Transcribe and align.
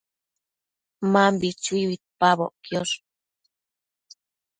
Mambi 1.13 1.49
chui 1.63 1.83
uidpaboc 1.89 2.53
quiosh 2.63 2.95